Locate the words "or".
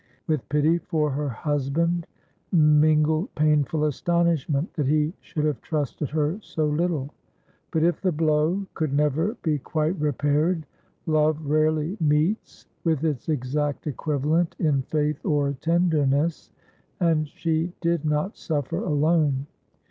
15.23-15.53